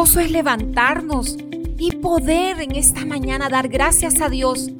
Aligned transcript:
es 0.00 0.30
levantarnos 0.30 1.36
y 1.78 1.92
poder 1.92 2.60
en 2.60 2.74
esta 2.74 3.04
mañana 3.04 3.48
dar 3.50 3.68
gracias 3.68 4.20
a 4.22 4.30
Dios 4.30 4.70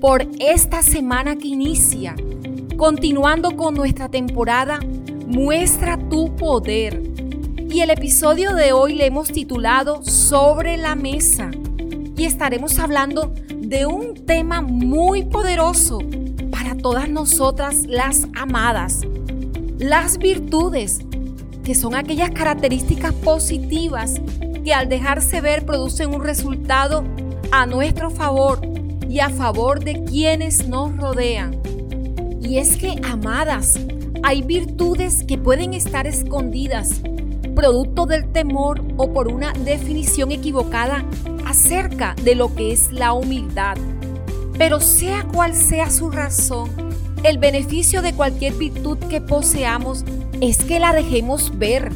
por 0.00 0.26
esta 0.40 0.82
semana 0.82 1.36
que 1.36 1.48
inicia. 1.48 2.14
Continuando 2.76 3.56
con 3.56 3.74
nuestra 3.74 4.08
temporada, 4.08 4.80
muestra 5.26 5.96
tu 6.10 6.34
poder. 6.34 7.00
Y 7.70 7.80
el 7.80 7.90
episodio 7.90 8.54
de 8.54 8.72
hoy 8.72 8.96
le 8.96 9.06
hemos 9.06 9.28
titulado 9.28 10.02
Sobre 10.02 10.76
la 10.76 10.94
mesa. 10.94 11.50
Y 12.16 12.24
estaremos 12.24 12.78
hablando 12.80 13.32
de 13.56 13.86
un 13.86 14.14
tema 14.26 14.62
muy 14.62 15.24
poderoso 15.24 16.00
para 16.50 16.76
todas 16.76 17.08
nosotras 17.08 17.86
las 17.86 18.26
amadas. 18.34 19.02
Las 19.78 20.18
virtudes, 20.18 20.98
que 21.64 21.74
son 21.74 21.94
aquellas 21.94 22.30
características 22.32 23.14
positivas 23.14 24.20
que 24.66 24.74
al 24.74 24.88
dejarse 24.88 25.40
ver 25.40 25.64
producen 25.64 26.12
un 26.12 26.24
resultado 26.24 27.04
a 27.52 27.66
nuestro 27.66 28.10
favor 28.10 28.60
y 29.08 29.20
a 29.20 29.30
favor 29.30 29.78
de 29.78 30.02
quienes 30.02 30.66
nos 30.66 30.96
rodean. 30.96 31.60
Y 32.42 32.58
es 32.58 32.76
que, 32.76 33.00
amadas, 33.08 33.78
hay 34.24 34.42
virtudes 34.42 35.22
que 35.22 35.38
pueden 35.38 35.72
estar 35.72 36.08
escondidas, 36.08 37.00
producto 37.54 38.06
del 38.06 38.32
temor 38.32 38.82
o 38.96 39.12
por 39.12 39.28
una 39.28 39.52
definición 39.52 40.32
equivocada 40.32 41.04
acerca 41.44 42.16
de 42.24 42.34
lo 42.34 42.52
que 42.52 42.72
es 42.72 42.90
la 42.90 43.12
humildad. 43.12 43.76
Pero 44.58 44.80
sea 44.80 45.28
cual 45.32 45.54
sea 45.54 45.90
su 45.90 46.10
razón, 46.10 46.70
el 47.22 47.38
beneficio 47.38 48.02
de 48.02 48.14
cualquier 48.14 48.54
virtud 48.54 48.98
que 48.98 49.20
poseamos 49.20 50.04
es 50.40 50.58
que 50.64 50.80
la 50.80 50.92
dejemos 50.92 51.56
ver. 51.56 51.92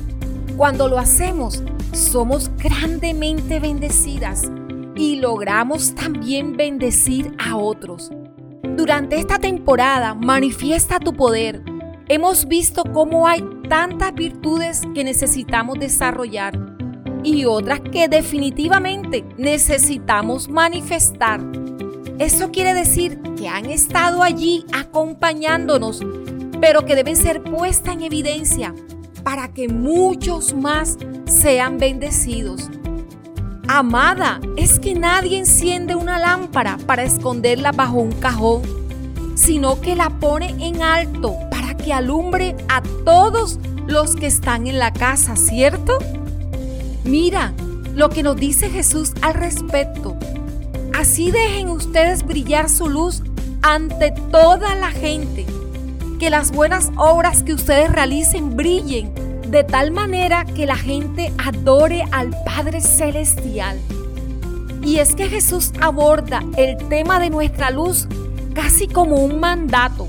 Cuando 0.57 0.89
lo 0.89 1.01
hacemos, 1.01 1.65
somos 1.93 2.51
grandemente 2.57 3.61
bendecidas 3.61 4.51
y 4.95 5.17
logramos 5.17 5.95
también 5.95 6.57
bendecir 6.57 7.35
a 7.39 7.57
otros. 7.57 8.11
Durante 8.77 9.19
esta 9.19 9.39
temporada, 9.39 10.15
manifiesta 10.15 11.01
tu 11.01 11.13
poder. 11.15 11.63
Hemos 12.09 12.47
visto 12.49 12.85
cómo 12.85 13.27
hay 13.27 13.45
tantas 13.69 14.15
virtudes 14.15 14.83
que 14.95 15.05
necesitamos 15.05 15.79
desarrollar 15.79 16.59
y 17.23 17.45
otras 17.45 17.81
que 17.81 18.09
definitivamente 18.09 19.25
necesitamos 19.37 20.49
manifestar. 20.49 21.41
Eso 22.19 22.51
quiere 22.51 22.75
decir 22.75 23.21
que 23.37 23.49
han 23.49 23.67
estado 23.67 24.23
allí 24.23 24.65
acompañándonos, 24.73 26.05
pero 26.61 26.85
que 26.85 26.95
deben 26.95 27.17
ser 27.17 27.43
puestas 27.43 27.95
en 27.95 28.03
evidencia 28.03 28.75
para 29.23 29.49
que 29.49 29.69
muchos 29.69 30.55
más 30.55 30.99
sean 31.27 31.79
bendecidos. 31.79 32.71
Amada, 33.69 34.41
es 34.57 34.81
que 34.81 34.95
nadie 34.95 35.39
enciende 35.39 35.95
una 35.95 36.19
lámpara 36.19 36.77
para 36.87 37.05
esconderla 37.05 37.71
bajo 37.73 37.99
un 37.99 38.13
cajón, 38.13 38.63
sino 39.37 39.81
que 39.81 39.95
la 39.95 40.11
pone 40.11 40.57
en 40.59 40.83
alto 40.83 41.37
para 41.51 41.77
que 41.77 41.93
alumbre 41.93 42.57
a 42.69 42.83
todos 43.05 43.59
los 43.87 44.17
que 44.17 44.27
están 44.27 44.67
en 44.67 44.79
la 44.79 44.93
casa, 44.93 45.37
¿cierto? 45.37 45.99
Mira 47.05 47.53
lo 47.95 48.09
que 48.09 48.23
nos 48.23 48.37
dice 48.37 48.71
Jesús 48.71 49.13
al 49.23 49.35
respecto. 49.35 50.17
Así 50.93 51.31
dejen 51.31 51.69
ustedes 51.69 52.25
brillar 52.25 52.69
su 52.69 52.89
luz 52.89 53.23
ante 53.63 54.13
toda 54.31 54.75
la 54.75 54.91
gente, 54.91 55.47
que 56.21 56.29
las 56.29 56.53
buenas 56.53 56.93
obras 56.99 57.43
que 57.43 57.55
ustedes 57.55 57.91
realicen 57.91 58.55
brillen 58.55 59.11
de 59.49 59.65
tal 59.65 59.91
manera 59.91 60.45
que 60.45 60.67
la 60.67 60.77
gente 60.77 61.33
adore 61.39 62.05
al 62.13 62.37
Padre 62.45 62.83
Celestial. 62.83 63.81
Y 64.83 64.99
es 64.99 65.15
que 65.15 65.31
Jesús 65.31 65.73
aborda 65.81 66.45
el 66.59 66.77
tema 66.89 67.21
de 67.21 67.31
nuestra 67.31 67.71
luz 67.71 68.07
casi 68.55 68.87
como 68.87 69.17
un 69.17 69.41
mandato, 69.41 70.09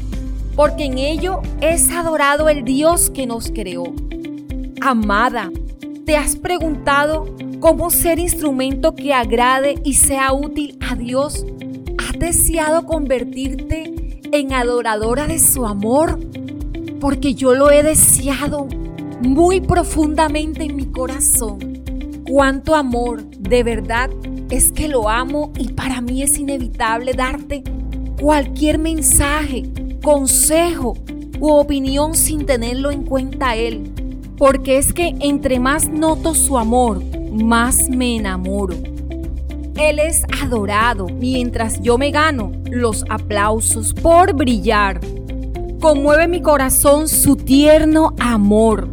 porque 0.58 0.84
en 0.84 0.98
ello 0.98 1.42
es 1.62 1.90
adorado 1.92 2.50
el 2.50 2.66
Dios 2.66 3.10
que 3.10 3.26
nos 3.26 3.50
creó. 3.50 3.86
Amada, 4.82 5.50
¿te 6.06 6.18
has 6.18 6.36
preguntado 6.36 7.34
cómo 7.62 7.90
ser 7.90 8.20
instrumento 8.20 8.96
que 8.96 9.14
agrade 9.14 9.76
y 9.86 9.94
sea 9.94 10.34
útil 10.34 10.78
a 10.90 10.96
Dios? 10.96 11.46
¿Has 11.98 12.20
deseado 12.20 12.86
convertirte 12.86 13.91
en 14.32 14.54
adoradora 14.54 15.28
de 15.28 15.40
su 15.40 15.66
amor? 15.66 16.20
Porque 17.00 17.34
yo 17.34 17.54
lo 17.54 17.72
he 17.72 17.84
deseado 17.84 18.68
muy 19.22 19.62
profundamente 19.62 20.64
en 20.64 20.76
mi 20.76 20.86
corazón. 20.86 21.82
Cuánto 22.28 22.76
amor, 22.76 23.24
de 23.26 23.64
verdad, 23.64 24.10
es 24.50 24.72
que 24.72 24.88
lo 24.88 25.10
amo 25.10 25.52
y 25.58 25.74
para 25.74 26.02
mí 26.02 26.24
es 26.24 26.38
inevitable 26.38 27.14
darte 27.14 27.64
cualquier 28.20 28.78
mensaje, 28.78 29.64
consejo 30.02 30.96
u 31.40 31.52
opinión 31.52 32.16
sin 32.16 32.46
tenerlo 32.46 32.92
en 32.92 33.04
cuenta 33.04 33.56
Él. 33.56 33.92
Porque 34.38 34.78
es 34.78 34.94
que 34.94 35.16
entre 35.20 35.60
más 35.60 35.90
noto 35.90 36.34
su 36.34 36.58
amor, 36.58 37.04
más 37.32 37.90
me 37.90 38.16
enamoro. 38.16 38.91
Él 39.82 39.98
es 39.98 40.24
adorado 40.44 41.08
mientras 41.08 41.82
yo 41.82 41.98
me 41.98 42.12
gano 42.12 42.52
los 42.70 43.04
aplausos 43.10 43.96
por 43.96 44.36
brillar. 44.36 45.02
Conmueve 45.80 46.28
mi 46.28 46.40
corazón 46.40 47.08
su 47.08 47.36
tierno 47.36 48.14
amor. 48.20 48.88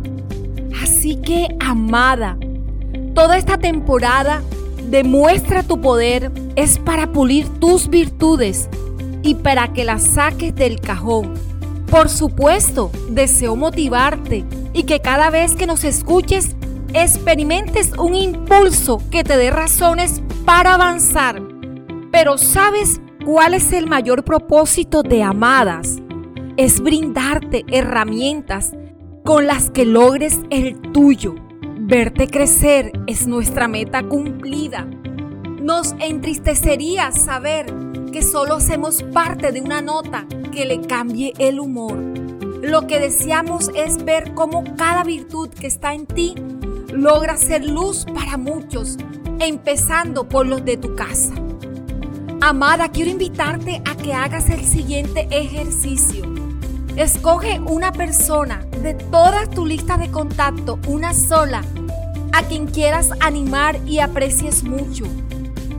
Así 0.82 1.16
que, 1.16 1.54
amada, 1.60 2.38
toda 3.15 3.37
esta 3.37 3.59
temporada 3.59 4.43
demuestra 4.88 5.62
tu 5.62 5.78
poder 5.78 6.32
es 6.56 6.78
para 6.78 7.12
pulir 7.12 7.47
tus 7.60 7.88
virtudes 7.88 8.70
y 9.22 9.34
para 9.34 9.75
que 9.75 9.84
las 9.84 10.03
saques 10.03 10.55
del 10.55 10.81
cajón. 10.81 11.34
Por 11.91 12.09
supuesto, 12.09 12.91
deseo 13.10 13.56
motivarte 13.56 14.47
y 14.72 14.84
que 14.84 15.00
cada 15.00 15.28
vez 15.28 15.55
que 15.55 15.66
nos 15.66 15.84
escuches 15.84 16.56
experimentes 16.94 17.93
un 17.99 18.15
impulso 18.15 19.03
que 19.10 19.25
te 19.25 19.37
dé 19.37 19.50
razones 19.50 20.22
para 20.44 20.75
avanzar. 20.75 21.43
Pero 22.10 22.38
¿sabes 22.38 23.00
cuál 23.25 23.54
es 23.54 23.72
el 23.72 23.87
mayor 23.87 24.25
propósito 24.25 25.03
de 25.03 25.22
Amadas? 25.22 25.99
Es 26.56 26.81
brindarte 26.81 27.65
herramientas 27.71 28.72
con 29.25 29.47
las 29.47 29.71
que 29.71 29.84
logres 29.84 30.41
el 30.50 30.81
tuyo. 30.93 31.34
Verte 31.81 32.28
crecer 32.28 32.93
es 33.06 33.26
nuestra 33.26 33.69
meta 33.69 34.03
cumplida. 34.03 34.87
Nos 35.62 35.94
entristecería 36.00 37.12
saber 37.12 37.66
que 38.12 38.22
solo 38.22 38.55
hacemos 38.55 39.03
parte 39.03 39.53
de 39.53 39.60
una 39.60 39.82
nota 39.82 40.26
que 40.50 40.65
le 40.65 40.81
cambie 40.81 41.34
el 41.38 41.60
humor. 41.60 41.99
Lo 42.62 42.87
que 42.87 42.99
deseamos 42.99 43.70
es 43.75 44.05
ver 44.05 44.34
cómo 44.34 44.65
cada 44.76 45.05
virtud 45.05 45.50
que 45.50 45.66
está 45.66 45.94
en 45.94 46.06
ti 46.06 46.34
logra 46.93 47.37
ser 47.37 47.65
luz 47.65 48.04
para 48.15 48.37
muchos, 48.37 48.97
empezando 49.41 50.28
por 50.28 50.47
los 50.47 50.65
de 50.65 50.76
tu 50.76 50.94
casa. 50.94 51.34
Amada, 52.41 52.88
quiero 52.91 53.10
invitarte 53.10 53.82
a 53.84 53.94
que 53.97 54.15
hagas 54.15 54.49
el 54.49 54.65
siguiente 54.65 55.28
ejercicio. 55.31 56.25
Escoge 56.97 57.60
una 57.60 57.93
persona 57.93 58.65
de 58.82 58.94
toda 58.94 59.47
tu 59.49 59.66
lista 59.66 59.97
de 59.97 60.10
contacto, 60.10 60.78
una 60.87 61.15
sola, 61.15 61.62
a 62.32 62.43
quien 62.43 62.66
quieras 62.66 63.10
animar 63.20 63.78
y 63.87 63.99
aprecies 63.99 64.62
mucho. 64.65 65.05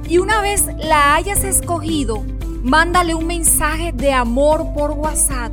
Y 0.07 0.17
una 0.17 0.41
vez 0.41 0.65
la 0.77 1.15
hayas 1.15 1.43
escogido, 1.43 2.23
mándale 2.63 3.15
un 3.15 3.27
mensaje 3.27 3.91
de 3.93 4.11
amor 4.11 4.73
por 4.73 4.91
WhatsApp, 4.91 5.51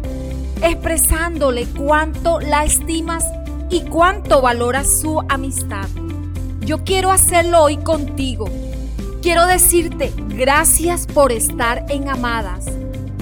expresándole 0.63 1.67
cuánto 1.67 2.41
la 2.41 2.65
estimas 2.65 3.25
y 3.71 3.83
cuánto 3.83 4.41
valoras 4.41 5.01
su 5.01 5.21
amistad. 5.29 5.89
Yo 6.61 6.85
quiero 6.85 7.11
hacerlo 7.11 7.63
hoy 7.63 7.77
contigo. 7.77 8.49
Quiero 9.23 9.47
decirte 9.47 10.13
gracias 10.29 11.07
por 11.07 11.33
estar 11.33 11.87
en 11.89 12.09
Amadas. 12.09 12.67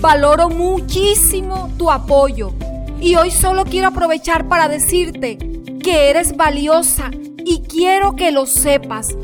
Valoro 0.01 0.51
muchísimo 0.51 1.71
tu 1.79 1.91
apoyo 1.91 2.53
y 3.01 3.17
hoy 3.17 3.31
solo 3.31 3.65
quiero 3.65 3.89
aprovechar 3.89 4.49
para 4.49 4.69
decirte 4.69 5.39
que 5.83 6.11
eres 6.11 6.37
valiosa 6.37 7.11
y 7.45 7.63
quiero 7.63 8.17
que 8.17 8.33
lo 8.33 8.47
sepas. 8.47 9.15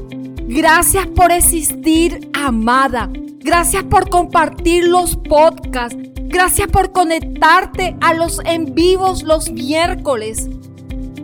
Gracias 0.47 1.07
por 1.07 1.33
existir, 1.33 2.31
amada. 2.35 3.09
Gracias 3.39 3.85
por 3.85 4.11
compartir 4.11 4.85
los 4.87 5.17
podcasts. 5.17 5.97
Gracias 6.25 6.69
por 6.69 6.93
conectarte 6.93 7.97
a 8.01 8.15
los 8.15 8.41
en 8.45 8.75
vivos 8.75 9.23
los 9.23 9.51
miércoles. 9.51 10.49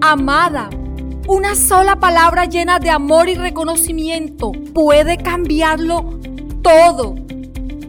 Amada, 0.00 0.68
una 1.26 1.54
sola 1.54 1.96
palabra 1.96 2.44
llena 2.44 2.78
de 2.78 2.90
amor 2.90 3.28
y 3.28 3.34
reconocimiento 3.34 4.52
puede 4.74 5.16
cambiarlo 5.16 6.20
todo. 6.62 7.16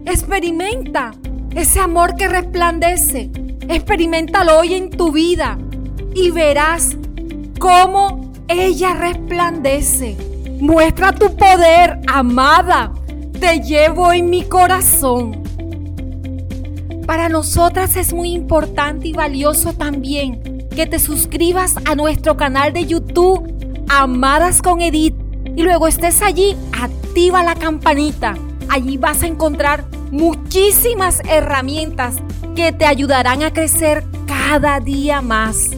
Experimenta 0.06 1.14
ese 1.54 1.80
amor 1.80 2.16
que 2.16 2.28
resplandece. 2.28 3.30
Experimentalo 3.68 4.60
hoy 4.60 4.76
en 4.76 4.90
tu 4.90 5.12
vida 5.12 5.58
y 6.16 6.32
verás 6.32 6.96
cómo 7.60 8.32
ella 8.48 8.94
resplandece. 8.94 10.16
Muestra 10.62 11.12
tu 11.12 11.36
poder, 11.36 12.00
amada. 12.08 12.94
Te 13.40 13.60
llevo 13.60 14.14
en 14.14 14.30
mi 14.30 14.44
corazón. 14.44 15.44
Para 17.06 17.28
nosotras 17.28 17.98
es 17.98 18.14
muy 18.14 18.32
importante 18.32 19.10
y 19.10 19.14
valioso 19.14 19.74
también 19.74 20.57
que 20.78 20.86
te 20.86 21.00
suscribas 21.00 21.74
a 21.86 21.96
nuestro 21.96 22.38
canal 22.38 22.72
de 22.72 22.86
YouTube 22.86 23.52
Amadas 23.90 24.62
con 24.62 24.80
Edith 24.80 25.16
y 25.56 25.64
luego 25.64 25.88
estés 25.88 26.22
allí, 26.22 26.56
activa 26.72 27.42
la 27.42 27.56
campanita. 27.56 28.36
Allí 28.70 28.98
vas 28.98 29.24
a 29.24 29.26
encontrar 29.26 29.86
muchísimas 30.12 31.22
herramientas 31.28 32.18
que 32.56 32.74
te 32.74 32.86
ayudarán 32.86 33.42
a 33.42 33.52
crecer 33.52 34.04
cada 34.28 34.80
día 34.80 35.24
más. 35.24 35.72